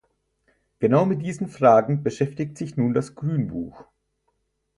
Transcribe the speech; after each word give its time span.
Genau 0.79 1.05
mit 1.05 1.21
diesen 1.21 1.47
Fragen 1.47 2.01
beschäftigt 2.01 2.57
sich 2.57 2.75
nun 2.75 2.95
das 2.95 3.13
Grünbuch. 3.13 3.85